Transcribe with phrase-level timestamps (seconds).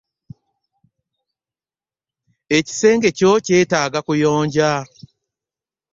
[2.57, 4.71] Ekisenge kyo kyetaaga kuyonja.